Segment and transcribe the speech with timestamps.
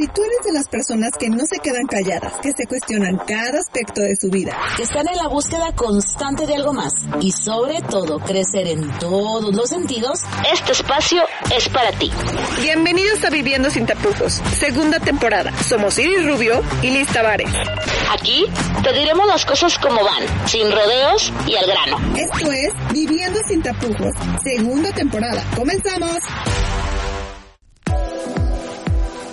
[0.00, 3.58] Si tú eres de las personas que no se quedan calladas, que se cuestionan cada
[3.58, 7.82] aspecto de su vida, que están en la búsqueda constante de algo más y sobre
[7.82, 10.20] todo crecer en todos los sentidos,
[10.50, 11.22] este espacio
[11.54, 12.10] es para ti.
[12.62, 15.52] Bienvenidos a Viviendo sin tapujos, segunda temporada.
[15.64, 17.50] Somos Iris Rubio y Liz Tavares.
[18.10, 18.46] Aquí
[18.82, 22.16] te diremos las cosas como van, sin rodeos y al grano.
[22.16, 25.44] Esto es Viviendo sin tapujos, segunda temporada.
[25.54, 26.20] ¡Comenzamos!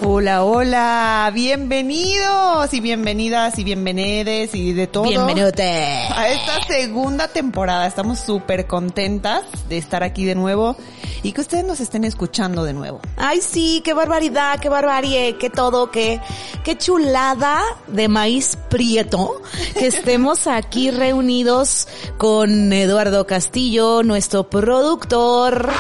[0.04, 5.06] Hola, hola, bienvenidos y bienvenidas y bienvenides y de todo.
[5.06, 5.64] Bienvenute.
[5.64, 7.88] A esta segunda temporada.
[7.88, 10.78] Estamos súper contentas de estar aquí de nuevo
[11.24, 13.02] y que ustedes nos estén escuchando de nuevo.
[13.18, 16.22] Ay, sí, qué barbaridad, qué barbarie, qué todo, qué,
[16.64, 19.42] qué chulada de maíz prieto
[19.74, 21.88] que estemos aquí reunidos
[22.20, 25.72] con Eduardo Castillo, nuestro productor.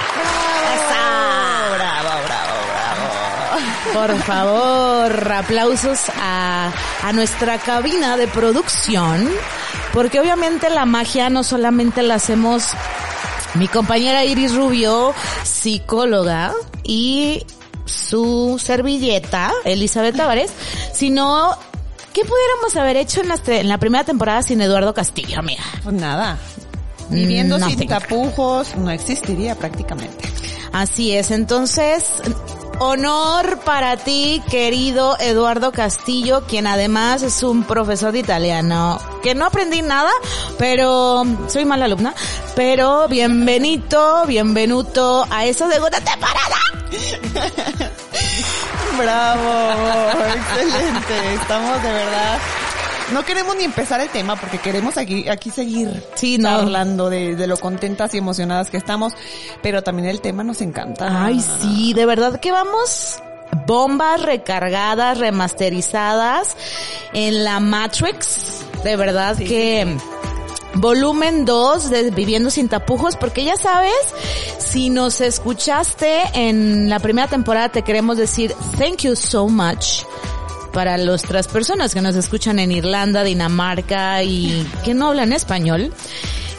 [3.93, 6.71] Por favor, aplausos a,
[7.03, 9.27] a nuestra cabina de producción,
[9.93, 12.69] porque obviamente la magia no solamente la hacemos
[13.55, 15.13] mi compañera Iris Rubio,
[15.43, 17.45] psicóloga, y
[17.85, 20.51] su servilleta, Elizabeth Tavares,
[20.93, 21.55] sino
[22.13, 25.63] ¿qué pudiéramos haber hecho en la, en la primera temporada sin Eduardo Castillo, amiga?
[25.83, 26.37] Pues nada.
[27.09, 27.87] Viviendo sin Nothing.
[27.87, 30.29] tapujos no existiría prácticamente.
[30.73, 32.05] Así es, entonces,
[32.79, 39.45] honor para ti, querido Eduardo Castillo, quien además es un profesor de italiano, que no
[39.45, 40.11] aprendí nada,
[40.57, 42.13] pero soy mala alumna,
[42.55, 46.57] pero bienvenido, bienvenuto a esa segunda temporada.
[48.97, 51.33] Bravo, excelente.
[51.35, 52.39] Estamos de verdad.
[53.13, 56.49] No queremos ni empezar el tema porque queremos aquí, aquí seguir Sí, no.
[56.49, 59.13] hablando de, de lo contentas y emocionadas que estamos,
[59.63, 61.25] pero también el tema nos encanta.
[61.25, 63.19] Ay, sí, de verdad que vamos
[63.65, 66.55] bombas recargadas, remasterizadas
[67.13, 68.61] en la Matrix.
[68.83, 69.97] De verdad que
[70.75, 73.93] volumen 2 de Viviendo sin tapujos, porque ya sabes,
[74.59, 80.03] si nos escuchaste en la primera temporada te queremos decir thank you so much
[80.71, 85.93] para nuestras personas que nos escuchan en Irlanda, Dinamarca y que no hablan español.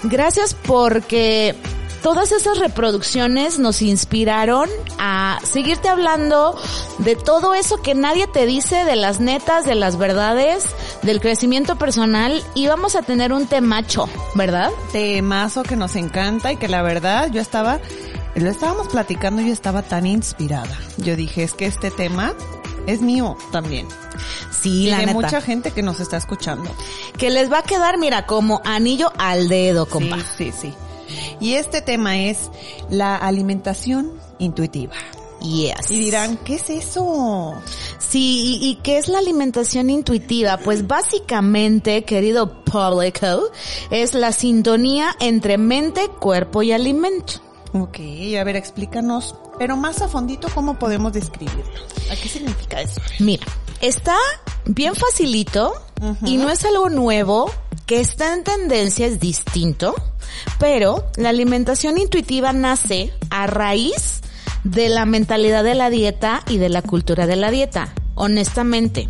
[0.04, 1.54] Gracias porque
[2.02, 6.56] todas esas reproducciones nos inspiraron a seguirte hablando
[6.98, 10.64] de todo eso que nadie te dice, de las netas, de las verdades,
[11.02, 14.70] del crecimiento personal y vamos a tener un temacho, ¿verdad?
[14.92, 17.80] Temazo que nos encanta y que la verdad yo estaba,
[18.34, 20.78] lo estábamos platicando y yo estaba tan inspirada.
[20.98, 22.34] Yo dije, es que este tema
[22.88, 23.86] es mío también.
[24.50, 25.20] Sí, Y la de neta.
[25.20, 26.70] mucha gente que nos está escuchando.
[27.16, 30.16] Que les va a quedar, mira, como anillo al dedo, compa.
[30.36, 30.74] Sí, sí, sí.
[31.40, 32.50] Y este tema es
[32.90, 34.94] la alimentación intuitiva.
[35.40, 35.90] Yes.
[35.90, 37.54] Y dirán, ¿qué es eso?
[37.98, 40.56] Sí, ¿y, y qué es la alimentación intuitiva?
[40.56, 43.48] Pues básicamente, querido público,
[43.90, 47.34] es la sintonía entre mente, cuerpo y alimento.
[47.72, 47.98] Ok,
[48.40, 51.64] a ver, explícanos, pero más a fondito, ¿cómo podemos describirlo?
[52.10, 53.00] ¿A qué significa eso?
[53.18, 53.46] Mira,
[53.80, 54.16] está
[54.66, 55.72] bien facilito
[56.24, 57.50] y no es algo nuevo,
[57.86, 59.94] que está en tendencia, es distinto,
[60.58, 64.20] pero la alimentación intuitiva nace a raíz
[64.64, 67.94] de la mentalidad de la dieta y de la cultura de la dieta.
[68.14, 69.08] Honestamente,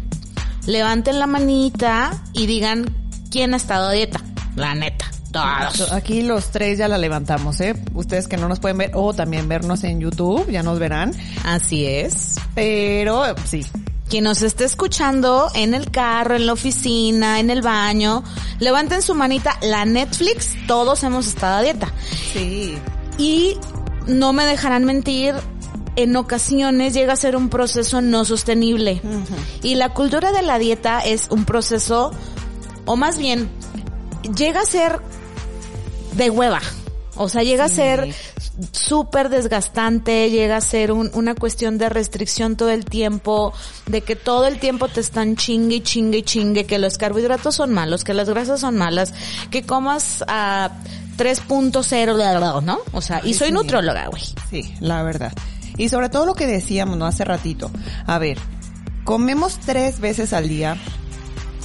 [0.66, 2.94] levanten la manita y digan
[3.30, 4.20] quién ha estado a dieta.
[4.54, 5.93] La neta, todos.
[5.93, 7.75] Aquí los tres ya la levantamos, ¿eh?
[7.94, 11.12] Ustedes que no nos pueden ver o también vernos en YouTube, ya nos verán.
[11.44, 12.37] Así es.
[12.55, 13.65] Pero sí,
[14.09, 18.25] Quien nos esté escuchando en el carro, en la oficina, en el baño,
[18.59, 19.59] levanten su manita.
[19.62, 21.93] La Netflix, todos hemos estado a dieta.
[22.33, 22.78] sí.
[23.19, 23.56] Y
[24.06, 25.34] no me dejarán mentir,
[25.97, 29.03] en ocasiones llega a ser un proceso no sostenible.
[29.62, 32.12] Y la cultura de la dieta es un proceso,
[32.87, 33.50] o más bien,
[34.37, 35.00] llega a ser
[36.18, 36.60] de hueva.
[37.20, 38.14] O sea, llega a ser
[38.70, 43.52] súper desgastante, llega a ser un- una cuestión de restricción todo el tiempo,
[43.86, 47.56] de que todo el tiempo te están chingue y chingue y chingue, que los carbohidratos
[47.56, 49.15] son malos, que las grasas son malas,
[49.50, 50.70] que comas a
[51.16, 52.78] 3.0, bla, bla, bla, ¿no?
[52.92, 53.54] O sea, y soy sí.
[53.54, 54.22] nutróloga, güey.
[54.50, 55.32] Sí, la verdad.
[55.76, 57.06] Y sobre todo lo que decíamos, ¿no?
[57.06, 57.68] Hace ratito.
[58.06, 58.38] A ver,
[59.04, 60.76] comemos tres veces al día,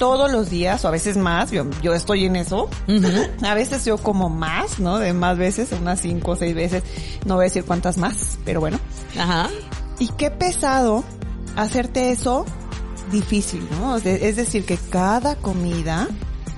[0.04, 2.70] todos los días, o a veces más, yo, yo estoy en eso.
[3.42, 5.00] A veces yo como más, ¿no?
[5.00, 6.84] De más veces, unas cinco o seis veces.
[7.26, 8.82] No voy a decir cuántas más, pero bueno.
[9.18, 9.50] Ajá.
[10.00, 11.06] Y qué pesado
[11.56, 12.44] hacerte eso
[13.14, 13.96] difícil, ¿no?
[13.96, 16.10] Es decir, que cada comida,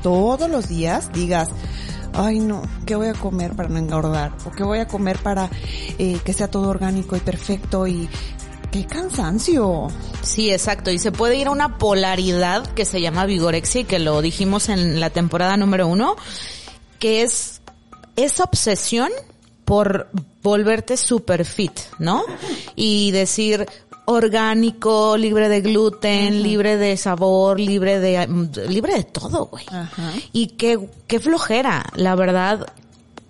[0.02, 1.50] todos los días, digas,
[2.16, 4.32] ay no, ¿qué voy a comer para no engordar?
[4.46, 5.52] ¿O qué voy a comer para
[6.00, 8.10] eh, que sea todo orgánico y perfecto y
[8.76, 9.88] qué cansancio.
[10.22, 10.92] Sí, exacto.
[10.92, 14.68] Y se puede ir a una polaridad que se llama vigorexia y que lo dijimos
[14.68, 16.18] en la temporada número uno,
[17.00, 17.62] que es
[18.18, 19.10] esa obsesión
[19.64, 20.10] por
[20.44, 22.26] volverte super fit, ¿no?
[22.76, 23.66] Y decir
[24.08, 28.28] orgánico, libre de gluten, libre de sabor, libre de
[28.68, 29.66] libre de todo, güey.
[30.34, 32.68] Y qué qué flojera, la verdad.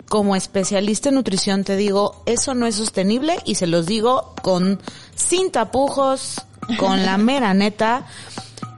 [0.07, 4.79] Como especialista en nutrición te digo, eso no es sostenible y se los digo con
[5.15, 6.41] sin tapujos,
[6.77, 8.05] con la mera neta.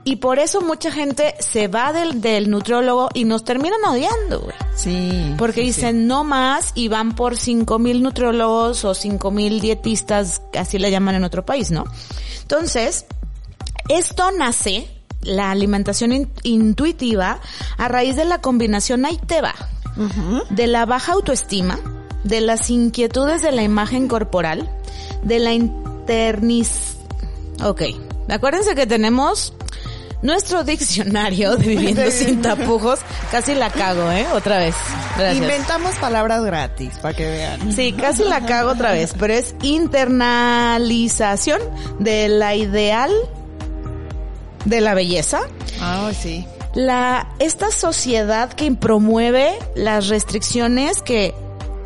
[0.04, 4.54] Y por eso mucha gente se va del, del nutriólogo y nos terminan odiando, güey.
[4.74, 5.34] Sí.
[5.36, 10.40] Porque sí, dicen no más y van por cinco mil nutriólogos o cinco mil dietistas,
[10.58, 11.84] así le llaman en otro país, ¿no?
[12.40, 13.04] Entonces,
[13.90, 14.88] esto nace,
[15.20, 17.40] la alimentación in- intuitiva,
[17.76, 19.18] a raíz de la combinación, ahí
[20.50, 21.78] de la baja autoestima,
[22.24, 24.68] de las inquietudes de la imagen corporal,
[25.22, 26.96] de la internis...
[27.62, 27.82] Ok,
[28.28, 29.52] acuérdense que tenemos
[30.22, 33.00] nuestro diccionario de viviendo sin tapujos.
[33.30, 34.26] Casi la cago, ¿eh?
[34.32, 34.74] Otra vez.
[35.16, 35.42] Gracias.
[35.42, 37.72] Inventamos palabras gratis para que vean.
[37.72, 41.60] Sí, casi la cago otra vez, pero es internalización
[41.98, 43.10] de la ideal
[44.64, 45.40] de la belleza.
[45.80, 46.46] Ah, sí.
[46.78, 51.34] La, esta sociedad que promueve las restricciones que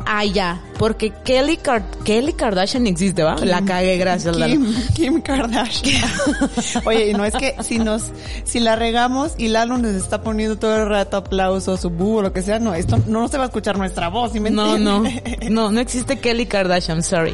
[0.05, 3.37] haya, porque Kelly, Car- Kelly Kardashian existe, ¿va?
[3.37, 4.35] La cagué, gracias.
[4.35, 4.53] Lalo.
[4.53, 6.03] Kim, Kim Kardashian.
[6.85, 8.11] Oye, y no es que si nos,
[8.43, 12.31] si la regamos y Lalo nos está poniendo todo el rato aplausos, su búho, lo
[12.31, 15.03] que sea, no, esto no se va a escuchar nuestra voz, ¿sí me No, no,
[15.49, 17.33] no, no existe Kelly Kardashian, sorry.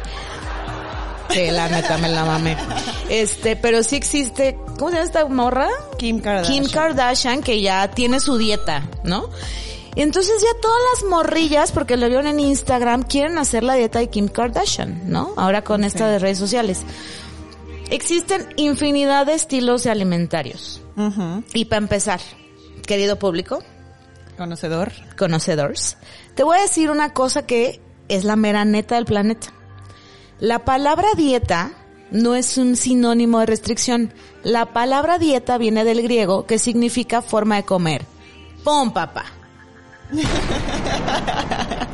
[1.30, 2.56] Sí, la neta me la mamé.
[3.08, 5.68] Este, pero sí existe, ¿cómo se llama esta morra?
[5.98, 6.62] Kim Kardashian.
[6.62, 9.28] Kim Kardashian, que ya tiene su dieta, ¿no?
[9.96, 14.08] Entonces ya todas las morrillas, porque lo vieron en Instagram, quieren hacer la dieta de
[14.08, 15.34] Kim Kardashian, ¿no?
[15.36, 16.82] Ahora con esta de redes sociales.
[17.90, 20.80] Existen infinidad de estilos alimentarios.
[21.54, 22.20] Y para empezar,
[22.86, 23.62] querido público,
[24.36, 24.92] Conocedor.
[25.18, 25.96] conocedores,
[26.34, 29.48] te voy a decir una cosa que es la mera neta del planeta.
[30.40, 31.72] La palabra dieta
[32.10, 34.12] no es un sinónimo de restricción.
[34.42, 38.06] La palabra dieta viene del griego que significa forma de comer.
[38.64, 39.26] ¡Pum, papá!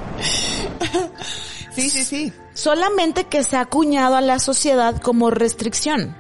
[1.77, 2.33] Sí, sí, sí.
[2.55, 6.17] Solamente que se ha acuñado a la sociedad como restricción.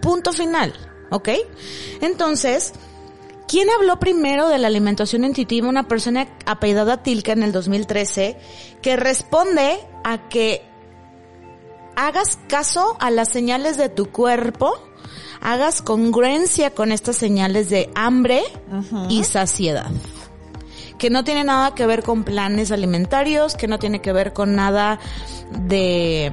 [0.00, 0.74] Punto final.
[1.10, 1.28] ¿Ok?
[2.00, 2.72] Entonces,
[3.46, 5.68] ¿quién habló primero de la alimentación intuitiva?
[5.68, 8.36] Una persona apellidada Tilka en el 2013
[8.82, 10.71] que responde a que
[11.96, 14.72] hagas caso a las señales de tu cuerpo,
[15.40, 18.42] hagas congruencia con estas señales de hambre
[19.08, 19.90] y saciedad.
[20.98, 24.54] Que no tiene nada que ver con planes alimentarios, que no tiene que ver con
[24.54, 25.00] nada
[25.50, 26.32] de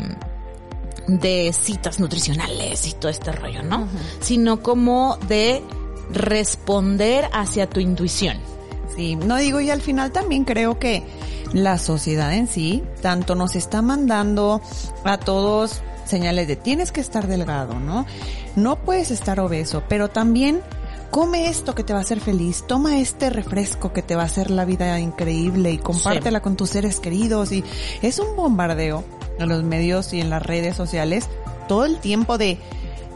[1.10, 3.88] de citas nutricionales y todo este rollo, ¿no?
[4.20, 5.64] Sino como de
[6.12, 8.38] responder hacia tu intuición.
[8.96, 11.04] Sí, no digo, y al final también creo que
[11.54, 14.62] la sociedad en sí, tanto nos está mandando
[15.04, 18.06] a todos señales de tienes que estar delgado, ¿no?
[18.56, 20.62] No puedes estar obeso, pero también
[21.12, 24.26] come esto que te va a hacer feliz, toma este refresco que te va a
[24.26, 27.64] hacer la vida increíble y compártela con tus seres queridos y
[28.02, 29.04] es un bombardeo
[29.40, 31.28] en los medios y en las redes sociales
[31.68, 32.60] todo el tiempo de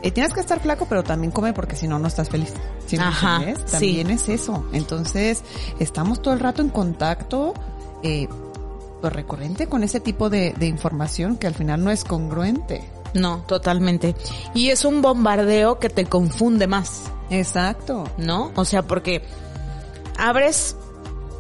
[0.04, 2.54] eh, tienes que estar flaco, pero también come porque si no, no estás feliz.
[2.86, 3.64] ¿Sí Ajá, entiendes?
[3.66, 3.72] sí.
[3.72, 4.66] También es eso.
[4.74, 5.44] Entonces,
[5.80, 7.54] estamos todo el rato en contacto,
[8.04, 8.28] eh,
[9.02, 12.84] pues recurrente con ese tipo de, de información que al final no es congruente.
[13.14, 14.16] No, totalmente.
[14.54, 18.04] Y es un bombardeo que te confunde más, Exacto.
[18.18, 18.52] ¿no?
[18.56, 19.24] O sea, porque
[20.18, 20.76] abres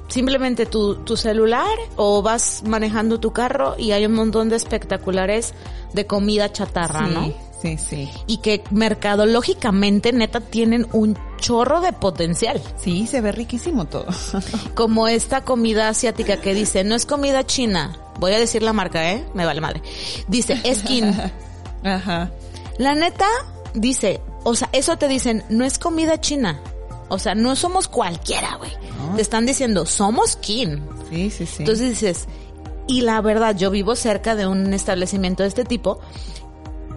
[0.07, 5.53] simplemente tu, tu celular o vas manejando tu carro y hay un montón de espectaculares
[5.93, 7.33] de comida chatarra, sí, ¿no?
[7.63, 8.09] Sí, sí.
[8.27, 12.61] Y que mercadológicamente, neta, tienen un chorro de potencial.
[12.77, 14.07] Sí, se ve riquísimo todo.
[14.75, 17.97] Como esta comida asiática que dice, no es comida china.
[18.19, 19.25] Voy a decir la marca, ¿eh?
[19.33, 19.81] Me vale madre.
[20.27, 21.15] Dice, skin.
[21.83, 22.31] Ajá.
[22.77, 23.27] La neta
[23.73, 26.61] dice, o sea, eso te dicen, no es comida china.
[27.09, 28.71] O sea, no somos cualquiera, güey.
[28.97, 29.15] No.
[29.15, 30.83] Te están diciendo, somos kin.
[31.09, 31.55] Sí, sí, sí.
[31.59, 32.27] Entonces dices,
[32.87, 35.99] y la verdad, yo vivo cerca de un establecimiento de este tipo.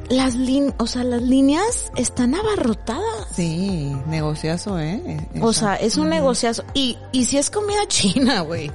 [0.08, 3.04] Las líneas, o sea, las líneas están abarrotadas.
[3.34, 5.26] sí, negociazo, ¿eh?
[5.40, 6.64] O sea, es un negociazo.
[6.75, 8.70] Y, y si es comida china, güey.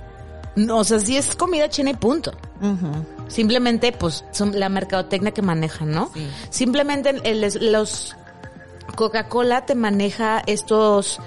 [0.56, 2.34] No, o sea, si es comida china y punto.
[3.30, 6.12] Simplemente, pues, son la mercadotecnia que manejan, ¿no?
[6.14, 6.28] Sí.
[6.50, 8.16] Simplemente el- los
[8.96, 11.20] Coca-Cola te maneja estos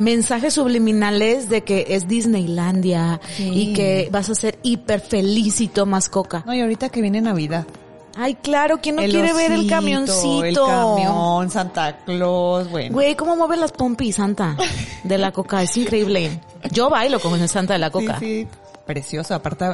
[0.00, 3.50] mensajes subliminales de que es Disneylandia Sí.
[3.54, 6.42] y que vas a ser hiper feliz y tomas coca.
[6.44, 7.64] No, y ahorita que viene Navidad.
[8.16, 10.44] Ay, claro, ¿quién no quiere ver el osito, camioncito?
[10.44, 12.92] El camión, Santa Claus, bueno.
[12.94, 14.56] Güey, ¿cómo mueve las pompis, Santa?
[15.02, 16.40] De la coca, es increíble.
[16.70, 18.18] Yo bailo como el Santa de la coca.
[18.18, 18.48] Sí, sí,
[18.86, 19.34] precioso.
[19.34, 19.64] Aparte,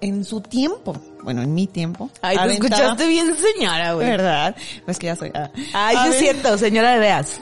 [0.00, 2.08] en su tiempo, bueno, en mi tiempo.
[2.22, 4.08] Ay, te aventaba- escuchaste bien señora, güey.
[4.08, 4.54] ¿Verdad?
[4.84, 5.32] Pues que ya soy.
[5.34, 5.50] ah.
[5.72, 7.40] Ay, es cierto, señora de veas.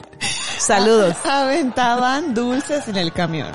[0.59, 1.15] Saludos.
[1.25, 3.51] Aventaban dulces en el camión.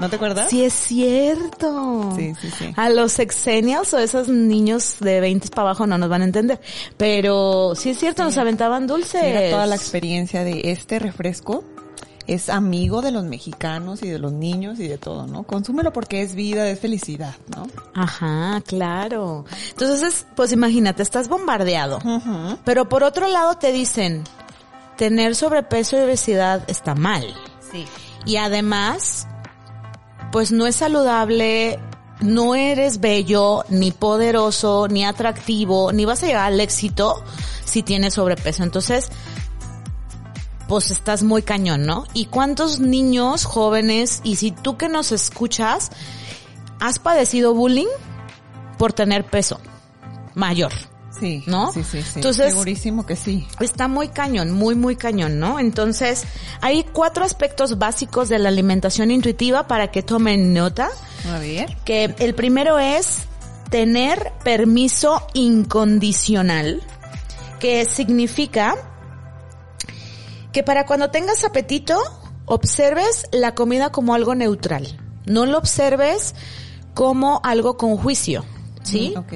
[0.00, 0.48] ¿No te acuerdas?
[0.48, 2.12] Sí es cierto.
[2.16, 2.72] Sí, sí, sí.
[2.76, 6.60] A los sexenials o esos niños de 20 para abajo no nos van a entender.
[6.96, 9.22] Pero sí es cierto, nos aventaban dulces.
[9.22, 11.64] Era toda la experiencia de este refresco.
[12.26, 15.42] Es amigo de los mexicanos y de los niños y de todo, ¿no?
[15.42, 17.66] Consúmelo porque es vida, es felicidad, ¿no?
[17.92, 19.44] Ajá, claro.
[19.70, 21.98] Entonces, pues imagínate, estás bombardeado.
[22.64, 24.22] Pero por otro lado te dicen,
[24.96, 27.34] tener sobrepeso y obesidad está mal.
[27.72, 27.84] Sí.
[28.26, 29.26] Y además,
[30.32, 31.78] pues no es saludable,
[32.20, 37.22] no eres bello, ni poderoso, ni atractivo, ni vas a llegar al éxito
[37.64, 38.62] si tienes sobrepeso.
[38.62, 39.10] Entonces,
[40.68, 42.04] pues estás muy cañón, ¿no?
[42.14, 45.90] ¿Y cuántos niños, jóvenes, y si tú que nos escuchas,
[46.78, 47.88] has padecido bullying
[48.78, 49.60] por tener peso
[50.34, 50.72] mayor?
[51.20, 51.42] Sí.
[51.46, 51.72] ¿No?
[51.72, 52.12] Sí, sí, sí.
[52.16, 53.46] Entonces- Segurísimo que sí.
[53.60, 55.58] Está muy cañón, muy, muy cañón, ¿no?
[55.60, 56.24] Entonces,
[56.60, 60.88] hay cuatro aspectos básicos de la alimentación intuitiva para que tomen nota.
[61.32, 61.76] A ver.
[61.84, 63.18] Que el primero es
[63.70, 66.82] tener permiso incondicional,
[67.60, 68.74] que significa
[70.52, 71.96] que para cuando tengas apetito,
[72.46, 74.98] observes la comida como algo neutral.
[75.26, 76.34] No lo observes
[76.94, 78.44] como algo con juicio,
[78.82, 79.14] ¿sí?
[79.16, 79.32] Ok.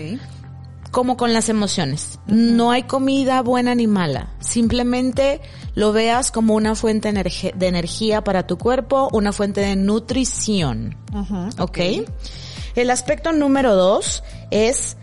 [0.94, 2.20] Como con las emociones.
[2.28, 4.28] No hay comida buena ni mala.
[4.38, 5.40] Simplemente
[5.74, 10.96] lo veas como una fuente de energía para tu cuerpo, una fuente de nutrición.
[11.12, 11.48] Ujú.
[11.58, 11.78] ¿Ok?
[12.76, 14.22] El aspecto número dos
[14.52, 14.96] es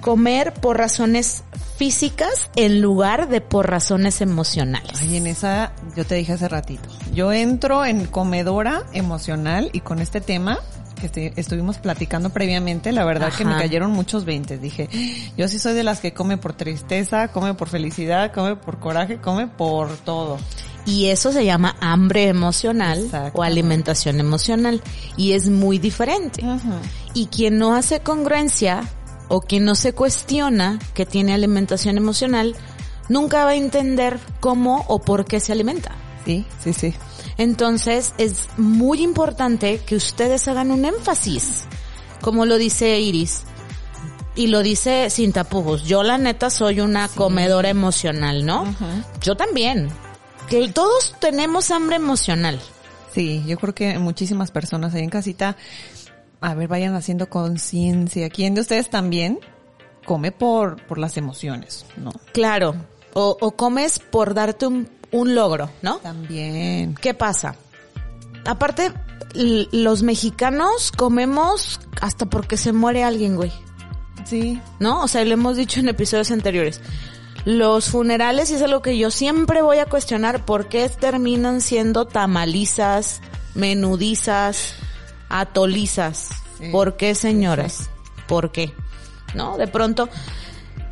[0.00, 1.44] comer por razones
[1.76, 4.98] físicas en lugar de por razones emocionales.
[5.00, 6.88] Ay, en esa, yo te dije hace ratito.
[7.14, 10.58] Yo entro en comedora emocional y con este tema
[10.96, 13.60] que estuvimos platicando previamente, la verdad que me Ajá.
[13.60, 14.60] cayeron muchos veintes.
[14.60, 14.88] Dije,
[15.36, 19.18] yo sí soy de las que come por tristeza, come por felicidad, come por coraje,
[19.18, 20.38] come por todo.
[20.86, 24.82] Y eso se llama hambre emocional o alimentación emocional.
[25.16, 26.44] Y es muy diferente.
[27.12, 28.84] Y quien no hace congruencia
[29.28, 32.54] o quien no se cuestiona que tiene alimentación emocional,
[33.08, 35.90] nunca va a entender cómo o por qué se alimenta.
[36.26, 36.94] Sí, sí, sí.
[37.38, 41.64] Entonces es muy importante que ustedes hagan un énfasis,
[42.20, 43.44] como lo dice Iris.
[44.34, 45.84] Y lo dice sin tapujos.
[45.84, 48.74] Yo la neta soy una comedora emocional, ¿no?
[49.22, 49.88] Yo también.
[50.48, 52.60] Que todos tenemos hambre emocional.
[53.14, 55.56] Sí, yo creo que muchísimas personas ahí en casita,
[56.42, 58.28] a ver, vayan haciendo conciencia.
[58.28, 59.38] ¿Quién de ustedes también
[60.04, 61.86] come por, por las emociones?
[61.96, 62.10] ¿No?
[62.32, 62.74] Claro.
[63.14, 65.98] O, o comes por darte un, un logro, ¿no?
[65.98, 66.94] También.
[66.94, 67.56] ¿Qué pasa?
[68.44, 68.92] Aparte,
[69.34, 73.52] los mexicanos comemos hasta porque se muere alguien, güey.
[74.24, 74.60] Sí.
[74.80, 75.02] ¿No?
[75.02, 76.80] O sea, lo hemos dicho en episodios anteriores.
[77.44, 82.04] Los funerales, y es algo que yo siempre voy a cuestionar, ¿por qué terminan siendo
[82.06, 83.20] tamalizas,
[83.54, 84.74] menudizas,
[85.28, 86.30] atolizas?
[86.58, 86.70] Sí.
[86.70, 87.88] ¿Por qué, señoras?
[88.26, 88.72] ¿Por qué?
[89.34, 89.58] ¿No?
[89.58, 90.08] De pronto,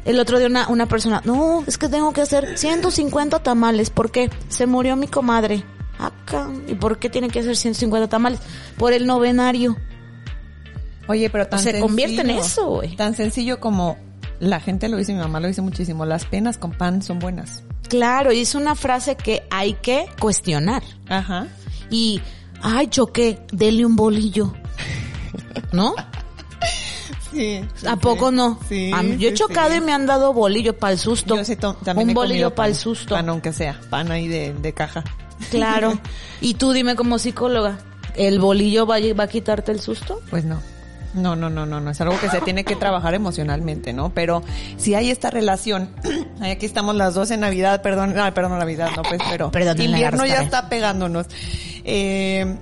[0.04, 4.10] el otro día una, una persona, no, es que tengo que hacer 150 tamales, ¿por
[4.10, 4.30] qué?
[4.48, 5.64] Se murió mi comadre.
[5.98, 6.50] Acá.
[6.66, 8.40] ¿Y por qué tiene que hacer 150 tamales?
[8.76, 9.76] Por el novenario.
[11.06, 12.96] Oye, pero tan Se convierte en sencillo, eso, güey.
[12.96, 13.96] Tan sencillo como
[14.40, 17.62] la gente lo dice, mi mamá lo dice muchísimo, las penas con pan son buenas.
[17.88, 20.82] Claro, y es una frase que hay que cuestionar.
[21.08, 21.46] Ajá.
[21.90, 22.20] Y,
[22.62, 24.52] ay, choqué, dele un bolillo.
[25.72, 25.94] ¿No?
[27.34, 27.60] Sí.
[27.86, 28.58] ¿A poco no?
[28.68, 28.90] Sí.
[28.94, 31.36] A mí- yo he chocado y me han dado bolillo para el susto.
[31.42, 33.14] Yo también un bolillo para el susto.
[33.14, 35.02] Pan aunque sea, pan ahí de, de caja.
[35.50, 35.98] Claro.
[36.40, 37.78] Y tú dime como psicóloga,
[38.16, 40.20] ¿el bolillo va, a- va a quitarte el susto?
[40.30, 40.60] Pues no.
[41.14, 41.90] No, no, no, no, no.
[41.92, 44.10] Es algo que se tiene que trabajar emocionalmente, ¿no?
[44.12, 44.42] Pero
[44.78, 45.90] si hay esta relación,
[46.40, 50.26] aquí estamos las dos en Navidad, perdón, ay, perdón, Navidad, no, pues, pero Perdón, invierno
[50.26, 51.26] ya está pegándonos.
[51.84, 52.56] Eh,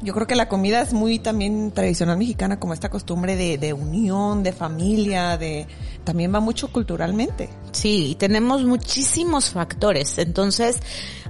[0.00, 3.72] yo creo que la comida es muy también tradicional mexicana, como esta costumbre de, de
[3.72, 5.66] unión, de familia, de,
[6.04, 7.50] también va mucho culturalmente.
[7.72, 10.18] Sí, y tenemos muchísimos factores.
[10.18, 10.78] Entonces,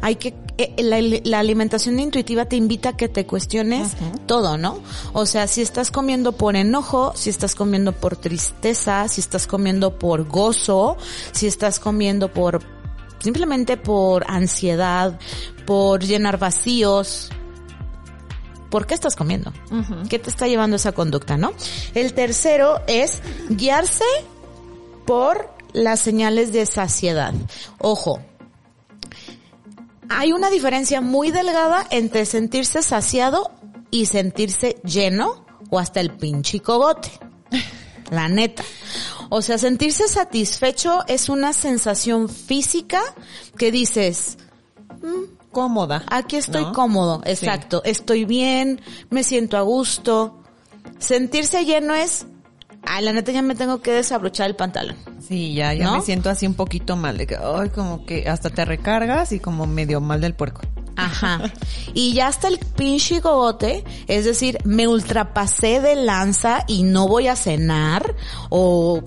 [0.02, 3.94] hay que, eh, la, la alimentación intuitiva te invita a que te cuestiones
[4.26, 4.78] todo, ¿no?
[5.14, 9.98] O sea, si estás comiendo por enojo, si estás comiendo por tristeza, si estás comiendo
[9.98, 10.96] por gozo,
[11.32, 12.60] si estás comiendo por,
[13.20, 15.18] simplemente por ansiedad,
[15.66, 17.30] por llenar vacíos.
[18.70, 19.52] ¿Por qué estás comiendo?
[20.08, 21.52] ¿Qué te está llevando esa conducta, no?
[21.94, 24.04] El tercero es guiarse
[25.06, 27.32] por las señales de saciedad.
[27.78, 28.20] Ojo,
[30.08, 33.50] hay una diferencia muy delgada entre sentirse saciado
[33.90, 37.10] y sentirse lleno o hasta el pinche cogote.
[38.10, 38.64] La neta.
[39.30, 43.02] O sea, sentirse satisfecho es una sensación física
[43.58, 44.38] que dices,
[45.58, 46.02] cómoda.
[46.08, 47.82] Aquí estoy cómodo, exacto.
[47.84, 50.42] Estoy bien, me siento a gusto.
[50.98, 52.26] Sentirse lleno es,
[52.82, 54.96] ay, la neta ya me tengo que desabrochar el pantalón.
[55.20, 58.50] Sí, ya, ya me siento así un poquito mal, de que, ay, como que hasta
[58.50, 60.62] te recargas y como medio mal del puerco.
[60.96, 61.40] Ajá.
[61.94, 67.26] Y ya hasta el pinche gogote, es decir, me ultrapasé de lanza y no voy
[67.26, 68.14] a cenar
[68.50, 69.02] o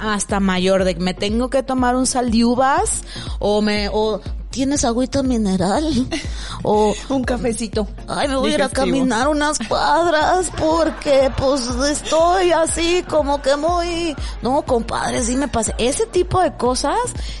[0.00, 3.02] hasta mayor de que me tengo que tomar un sal de uvas
[3.38, 4.20] o me o
[4.52, 5.84] tienes agüita mineral
[6.62, 7.88] o un cafecito.
[8.06, 13.56] Ay, me voy a ir a caminar unas cuadras porque pues estoy así como que
[13.56, 15.74] muy no, compadre, sí me pasé.
[15.78, 16.96] Ese tipo de cosas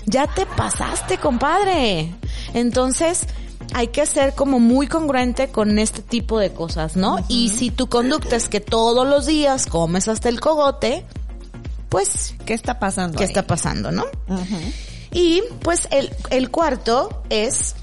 [0.06, 2.12] ya te pasaste, compadre.
[2.54, 3.26] Entonces,
[3.74, 7.18] hay que ser como muy congruente con este tipo de cosas, ¿no?
[7.28, 11.04] Y si tu conducta es que todos los días comes hasta el cogote,
[11.88, 12.34] pues...
[12.46, 13.18] ¿Qué está pasando?
[13.18, 14.04] ¿Qué está pasando, no?
[15.12, 15.88] Y pues
[16.30, 17.74] el, cuarto es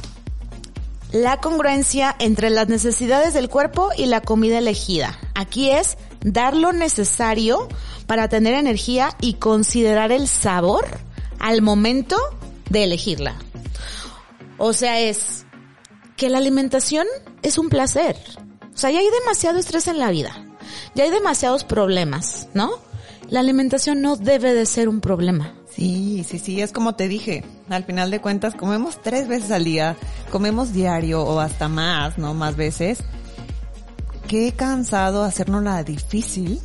[1.12, 5.18] la congruencia entre las necesidades del cuerpo y la comida elegida.
[5.36, 7.68] Aquí es dar lo necesario
[8.08, 10.86] para tener energía y considerar el sabor
[11.40, 12.18] al momento
[12.70, 13.36] de elegirla.
[14.58, 15.46] O sea, es
[16.18, 17.08] que la alimentación
[17.44, 18.18] es un placer.
[18.74, 20.46] O sea, ya hay demasiado estrés en la vida.
[20.96, 22.72] Ya hay demasiados problemas, ¿no?
[23.30, 25.54] La alimentación no debe de ser un problema.
[25.72, 29.64] Sí, sí, sí, es como te dije, al final de cuentas comemos tres veces al
[29.64, 29.96] día,
[30.32, 32.34] comemos diario o hasta más, ¿no?
[32.34, 33.00] Más veces.
[34.28, 36.60] Qué cansado hacernos la difícil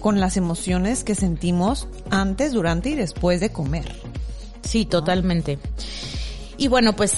[0.00, 3.94] con las emociones que sentimos antes, durante y después de comer.
[4.62, 5.58] Sí, totalmente.
[6.56, 7.14] Y bueno, pues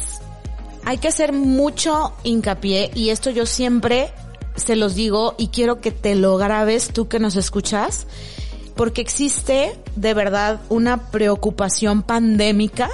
[0.85, 4.13] hay que hacer mucho hincapié y esto yo siempre
[4.57, 8.07] se los digo y quiero que te lo grabes tú que nos escuchas,
[8.75, 12.91] porque existe de verdad una preocupación pandémica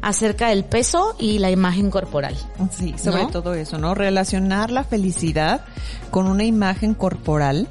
[0.00, 2.36] acerca del peso y la imagen corporal.
[2.72, 3.94] Sí, sobre todo eso, ¿no?
[3.94, 5.64] Relacionar la felicidad
[6.10, 7.68] con una imagen corporal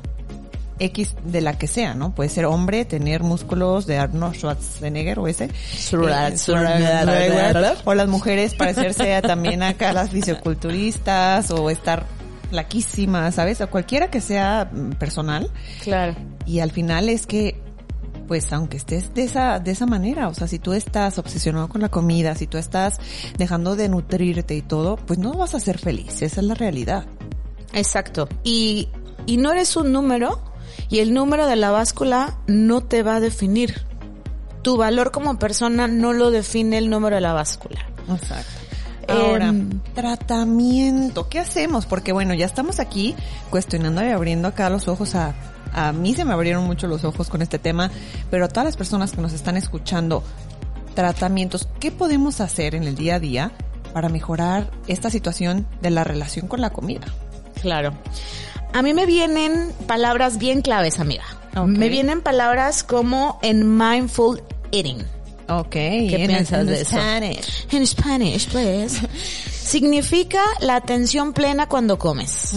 [0.80, 2.16] X de la que sea, ¿no?
[2.16, 5.50] Puede ser hombre, tener músculos de Arnold Schwarzenegger o ese.
[7.86, 12.06] o las mujeres parecerse también acá las fisioculturistas o estar
[12.52, 13.62] flaquísimas, ¿sabes?
[13.62, 15.50] O cualquiera que sea mm, personal.
[15.82, 16.16] Claro.
[16.46, 17.60] Y al final es que
[18.28, 21.82] pues aunque estés de esa, de esa manera, o sea, si tú estás obsesionado con
[21.82, 22.98] la comida, si tú estás
[23.38, 27.08] dejando de nutrirte y todo, pues no vas a ser feliz, esa es la realidad.
[27.74, 28.30] Exacto.
[28.46, 28.88] Y,
[29.26, 30.42] y no eres un número,
[30.90, 33.86] y el número de la báscula no te va a definir.
[34.62, 37.86] Tu valor como persona no lo define el número de la báscula.
[38.10, 38.61] Exacto.
[39.08, 39.54] Ahora,
[39.94, 41.28] tratamiento.
[41.30, 41.86] ¿Qué hacemos?
[41.86, 43.16] Porque bueno, ya estamos aquí
[43.50, 45.34] cuestionando y abriendo acá los ojos a,
[45.74, 47.92] a mí se me abrieron mucho los ojos con este tema,
[48.30, 50.24] pero a todas las personas que nos están escuchando,
[50.96, 53.52] tratamientos, ¿qué podemos hacer en el día a día
[53.94, 57.08] para mejorar esta situación de la relación con la comida?
[57.62, 57.94] Claro.
[58.74, 61.26] A mí me vienen palabras bien claves, amiga.
[61.66, 65.04] Me vienen palabras como en mindful eating.
[65.47, 65.71] Ok.
[65.71, 66.91] ¿Qué piensas de eso?
[66.91, 67.67] Spanish.
[67.71, 69.01] En Spanish, pues.
[69.51, 72.54] Significa la atención plena cuando comes.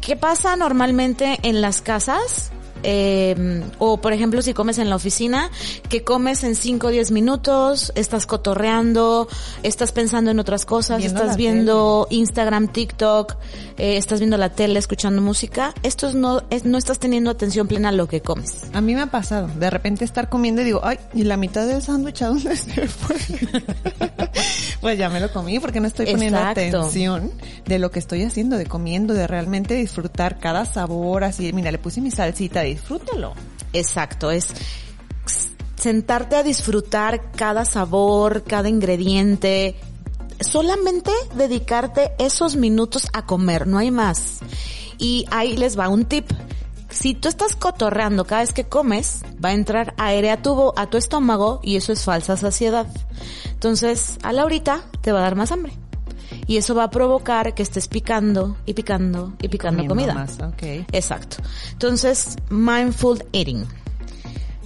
[0.00, 2.50] ¿Qué pasa normalmente en las casas?
[2.82, 5.50] Eh, o por ejemplo si comes en la oficina,
[5.88, 9.28] que comes en 5 o 10 minutos, estás cotorreando,
[9.62, 13.36] estás pensando en otras cosas, estás viendo Instagram, TikTok,
[13.76, 17.88] eh, estás viendo la tele, escuchando música, esto no, es, no estás teniendo atención plena
[17.90, 18.64] a lo que comes.
[18.72, 21.66] A mí me ha pasado, de repente estar comiendo y digo, ay, ¿y la mitad
[21.66, 23.16] del sándwich a dónde se fue?
[24.80, 27.32] pues ya me lo comí porque no estoy poniendo atención
[27.66, 31.78] de lo que estoy haciendo, de comiendo, de realmente disfrutar cada sabor, así, mira, le
[31.78, 33.34] puse mi salsita, disfrútalo.
[33.72, 34.48] Exacto, es
[35.76, 39.76] sentarte a disfrutar cada sabor, cada ingrediente,
[40.40, 44.38] solamente dedicarte esos minutos a comer, no hay más.
[44.98, 46.26] Y ahí les va un tip.
[46.90, 50.86] Si tú estás cotorreando cada vez que comes, va a entrar aire a tu, a
[50.88, 52.86] tu estómago y eso es falsa saciedad.
[53.58, 55.72] Entonces, a la horita te va a dar más hambre.
[56.46, 60.26] Y eso va a provocar que estés picando y picando y picando comida.
[60.92, 61.38] Exacto.
[61.72, 63.64] Entonces, mindful eating.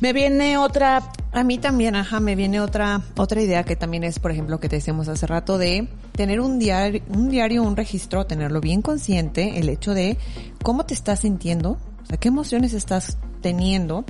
[0.00, 4.18] Me viene otra, a mí también, ajá, me viene otra, otra idea que también es,
[4.18, 8.26] por ejemplo, que te decíamos hace rato de tener un diario, un diario, un registro,
[8.26, 10.18] tenerlo bien consciente, el hecho de
[10.62, 14.04] cómo te estás sintiendo, o sea, qué emociones estás teniendo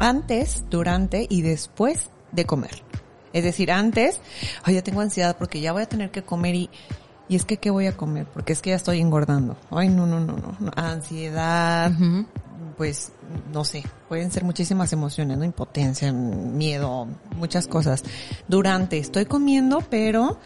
[0.00, 2.82] antes, durante y después de comer.
[3.36, 4.18] Es decir, antes,
[4.62, 6.70] ay, ya tengo ansiedad porque ya voy a tener que comer y,
[7.28, 8.26] y es que, ¿qué voy a comer?
[8.32, 9.58] Porque es que ya estoy engordando.
[9.70, 10.70] Ay, no, no, no, no.
[10.74, 11.92] Ansiedad,
[12.78, 13.12] pues,
[13.52, 15.44] no sé, pueden ser muchísimas emociones, ¿no?
[15.44, 18.04] Impotencia, miedo, muchas cosas.
[18.48, 20.38] Durante, estoy comiendo, pero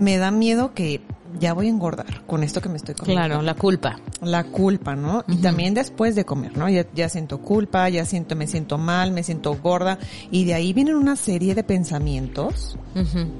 [0.00, 1.00] me da miedo que
[1.38, 3.26] ya voy a engordar con esto que me estoy comiendo.
[3.26, 4.00] Claro, la culpa.
[4.22, 5.24] La culpa, ¿no?
[5.28, 6.68] Y también después de comer, ¿no?
[6.68, 9.98] Ya, ya siento culpa, ya siento, me siento mal, me siento gorda.
[10.30, 12.76] Y de ahí vienen una serie de pensamientos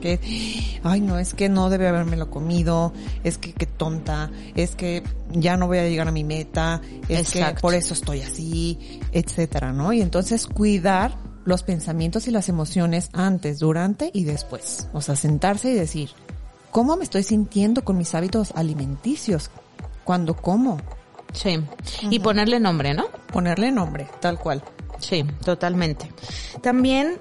[0.00, 0.20] que,
[0.84, 2.92] ay, no, es que no debe lo comido,
[3.24, 7.32] es que qué tonta, es que ya no voy a llegar a mi meta, es
[7.32, 9.92] que por eso estoy así, etcétera, ¿no?
[9.92, 14.88] Y entonces cuidar los pensamientos y las emociones antes, durante y después.
[14.92, 16.10] O sea, sentarse y decir,
[16.70, 19.50] cómo me estoy sintiendo con mis hábitos alimenticios
[20.04, 20.78] cuando como.
[21.32, 21.60] Sí.
[22.02, 23.06] Y ponerle nombre, ¿no?
[23.32, 24.62] Ponerle nombre, tal cual.
[24.98, 26.10] Sí, totalmente.
[26.62, 27.20] También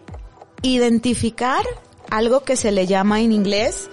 [0.61, 1.63] identificar
[2.09, 3.89] algo que se le llama en inglés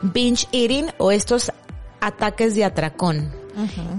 [0.00, 1.52] binge eating o estos
[2.00, 3.30] ataques de atracón.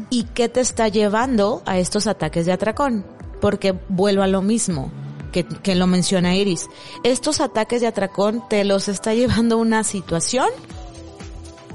[0.10, 3.06] ¿Y qué te está llevando a estos ataques de atracón?
[3.42, 4.92] Porque vuelvo a lo mismo.
[5.34, 6.70] Que, que lo menciona Iris.
[7.04, 10.48] Estos ataques de atracón te los está llevando una situación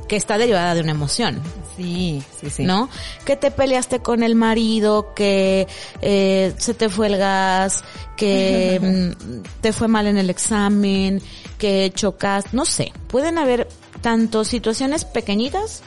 [0.09, 1.41] que está derivada de una emoción.
[1.77, 2.65] Sí, sí, sí.
[2.65, 2.89] ¿No?
[3.25, 5.67] Que te peleaste con el marido, que
[6.03, 7.85] eh, se te fue el gas,
[8.17, 8.81] que
[9.17, 11.21] mm, te fue mal en el examen,
[11.59, 12.93] que chocas, no sé.
[13.09, 13.69] Pueden haber
[14.01, 15.83] tanto situaciones pequeñitas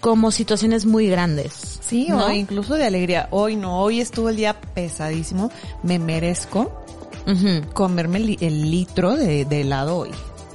[0.00, 1.78] como situaciones muy grandes.
[1.80, 3.28] Sí, o incluso de alegría.
[3.30, 5.50] Hoy no, hoy estuvo el día pesadísimo.
[5.82, 6.84] Me merezco
[7.72, 10.10] comerme el, litro de, de helado hoy.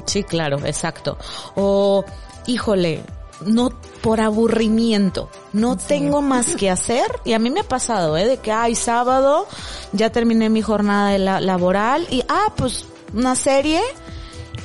[0.06, 1.18] Sí, claro, exacto.
[1.56, 2.04] O
[2.48, 3.04] híjole,
[3.46, 3.70] no
[4.02, 8.26] por aburrimiento, no tengo más que hacer y a mí me ha pasado, ¿eh?
[8.26, 9.48] De que, ay, sábado,
[9.92, 13.82] ya terminé mi jornada de la, laboral y, ah, pues, una serie,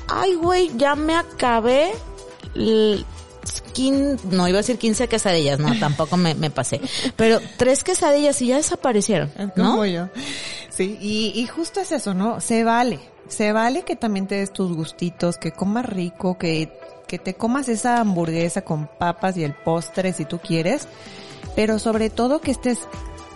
[0.09, 1.93] ay, güey, ya me acabé
[4.25, 6.81] no iba a decir 15 quesadillas, no, tampoco me, me pasé.
[7.17, 9.85] Pero tres quesadillas y ya desaparecieron, ¿no?
[9.87, 10.09] yo.
[10.71, 12.41] Sí, y, y justo es eso, ¿no?
[12.41, 13.01] Se vale.
[13.29, 16.71] Se vale que también te des tus gustitos, que comas rico, que
[17.13, 20.89] que te comas esa hamburguesa con papas y el postre si tú quieres,
[21.55, 22.79] pero sobre todo que estés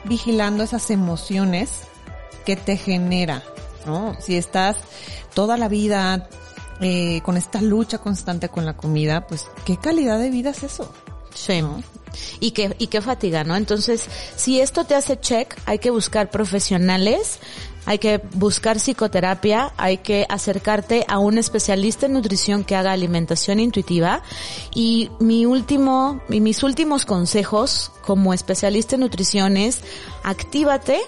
[0.04, 1.82] vigilando esas emociones
[2.46, 3.42] que te genera,
[3.84, 4.18] ¿no?
[4.18, 4.78] Si estás
[5.34, 6.26] toda la vida
[6.80, 10.90] eh, con esta lucha constante con la comida, pues qué calidad de vida es eso.
[11.34, 11.62] Sí.
[12.40, 13.56] Y qué, y qué fatiga, ¿no?
[13.56, 17.38] Entonces, si esto te hace check, hay que buscar profesionales
[17.86, 23.60] hay que buscar psicoterapia, hay que acercarte a un especialista en nutrición que haga alimentación
[23.60, 24.22] intuitiva.
[24.74, 29.82] Y mi último, y mis últimos consejos como especialista en nutrición es
[30.24, 31.00] actívate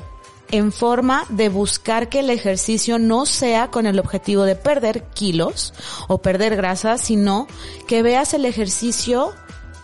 [0.53, 5.75] en forma de buscar que el ejercicio no sea con el objetivo de perder kilos
[6.07, 7.49] o perder grasa, sino
[7.88, 9.35] que veas el ejercicio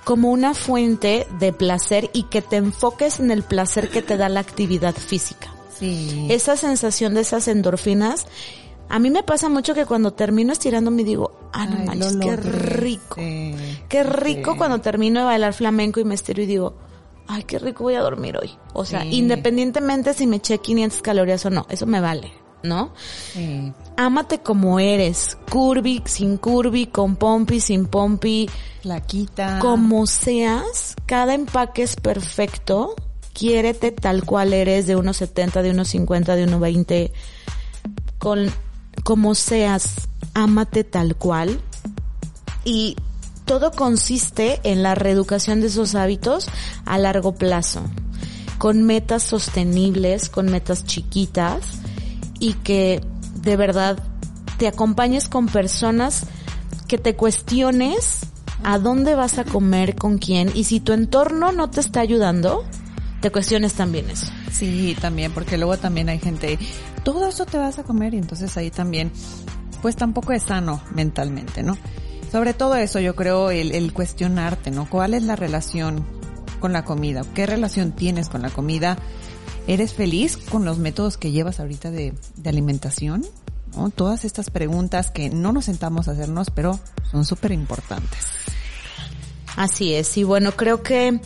[0.05, 4.29] como una fuente de placer y que te enfoques en el placer que te da
[4.29, 5.51] la actividad física.
[5.81, 8.27] Esa sensación de esas endorfinas.
[8.89, 12.37] A mí me pasa mucho que cuando termino estirando me digo, ah, no manches, qué
[12.37, 13.17] rico.
[13.17, 16.75] qué rico cuando termino de bailar flamenco y me estiro y digo,
[17.27, 18.51] ay, qué rico voy a dormir hoy.
[18.73, 22.33] O sea, independientemente si me eché 500 calorías o no, eso me vale,
[22.65, 22.93] ¿no?
[23.33, 23.73] Sí.
[23.97, 28.51] Ámate como eres, curvy, sin curvy, con pompi, sin pompi.
[29.07, 32.97] quita Como seas, cada empaque es perfecto
[33.35, 37.13] quiérete tal cual eres, de unos 70, de unos 50, de unos 20,
[38.19, 38.51] con
[39.03, 41.61] como seas, ámate tal cual.
[42.65, 42.97] Y
[43.45, 46.47] todo consiste en la reeducación de esos hábitos
[46.87, 47.83] a largo plazo,
[48.57, 51.81] con metas sostenibles, con metas chiquitas
[52.39, 53.01] y que
[53.43, 53.99] de verdad
[54.59, 56.27] te acompañes con personas
[56.89, 58.21] que te cuestiones
[58.63, 62.65] a dónde vas a comer, con quién y si tu entorno no te está ayudando,
[63.21, 64.27] te cuestiones también eso.
[64.51, 66.59] Sí, también, porque luego también hay gente,
[67.03, 69.11] todo eso te vas a comer y entonces ahí también,
[69.83, 71.77] pues tampoco es sano mentalmente, ¿no?
[72.31, 74.89] Sobre todo eso, yo creo el, el cuestionarte, ¿no?
[74.89, 76.05] ¿Cuál es la relación
[76.61, 77.23] con la comida?
[77.35, 78.97] ¿Qué relación tienes con la comida?
[79.67, 83.25] ¿Eres feliz con los métodos que llevas ahorita de, de alimentación?
[83.75, 83.91] ¿No?
[83.91, 86.79] Todas estas preguntas que no nos sentamos a hacernos, pero
[87.11, 88.21] son súper importantes.
[89.57, 91.21] Así es, y bueno, creo que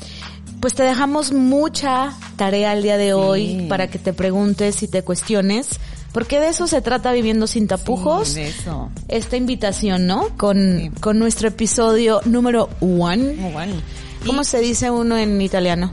[0.60, 5.02] pues te dejamos mucha tarea el día de hoy para que te preguntes y te
[5.02, 5.78] cuestiones.
[6.12, 8.34] Porque de eso se trata viviendo sin tapujos.
[8.34, 8.90] de eso.
[9.08, 10.28] Esta invitación, ¿no?
[10.36, 13.52] Con, con nuestro episodio número one.
[13.54, 13.74] one.
[14.26, 15.92] ¿Cómo se dice uno en italiano?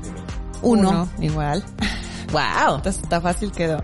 [0.61, 1.09] Uno.
[1.19, 1.63] igual.
[2.31, 2.75] Wow.
[2.77, 3.83] Entonces está fácil quedó.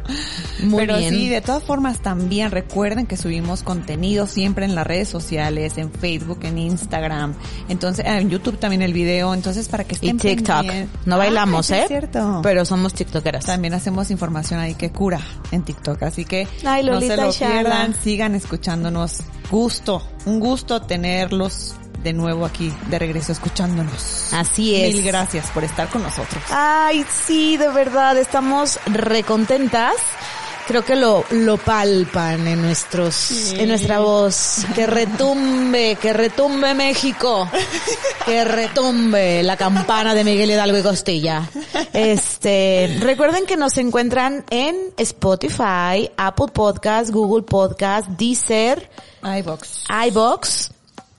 [0.63, 1.13] Muy Pero bien.
[1.13, 5.91] sí, de todas formas también recuerden que subimos contenido siempre en las redes sociales, en
[5.91, 7.33] Facebook, en Instagram,
[7.69, 10.57] entonces en YouTube también el video, entonces para que Y estén TikTok.
[10.57, 10.89] pendientes.
[11.05, 11.81] No bailamos, Ah, sí ¿eh?
[11.83, 12.39] Es cierto.
[12.43, 13.45] Pero somos tiktokeras.
[13.45, 15.19] También hacemos información ahí que cura
[15.51, 17.53] en TikTok, así que Ay, no se lo Shala.
[17.61, 19.19] pierdan, sigan escuchándonos.
[19.49, 24.33] Gusto, un gusto tenerlos de nuevo aquí, de regreso escuchándonos.
[24.33, 24.95] Así es.
[24.95, 26.43] Mil gracias por estar con nosotros.
[26.49, 29.95] Ay, sí, de verdad, estamos recontentas.
[30.67, 34.65] Creo que lo, lo palpan en nuestros, en nuestra voz.
[34.75, 37.49] Que retumbe, que retumbe México.
[38.25, 41.49] Que retumbe la campana de Miguel Hidalgo y Costilla.
[41.93, 48.89] Este, recuerden que nos encuentran en Spotify, Apple Podcast, Google Podcast, Deezer,
[49.23, 49.83] iBox.
[50.07, 50.71] iBox.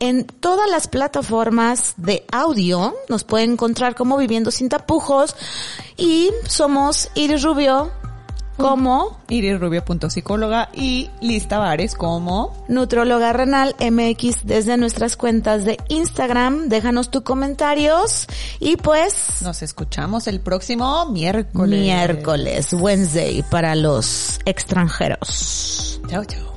[0.03, 5.37] En todas las plataformas de audio nos pueden encontrar como Viviendo Sin Tapujos
[5.97, 7.93] y somos Iris Rubio
[8.57, 16.69] como irisrubio.psicóloga y Lista Bares como Nutróloga Renal MX desde nuestras cuentas de Instagram.
[16.69, 18.27] Déjanos tus comentarios
[18.59, 21.81] y pues nos escuchamos el próximo miércoles.
[21.81, 26.01] miércoles, Wednesday para los extranjeros.
[26.09, 26.52] Chao, chao.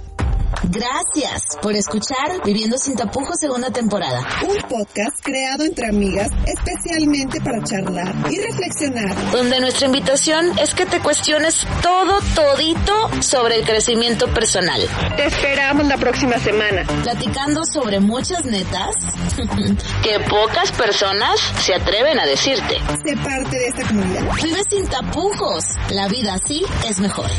[0.63, 4.25] Gracias por escuchar Viviendo sin tapujos segunda temporada.
[4.47, 9.31] Un podcast creado entre amigas especialmente para charlar y reflexionar.
[9.31, 14.81] Donde nuestra invitación es que te cuestiones todo, todito sobre el crecimiento personal.
[15.15, 16.83] Te esperamos la próxima semana.
[17.03, 18.95] Platicando sobre muchas netas
[20.03, 22.79] que pocas personas se atreven a decirte.
[23.05, 24.23] Sé parte de esta comunidad.
[24.43, 25.65] Vive sin tapujos.
[25.89, 27.29] La vida así es mejor.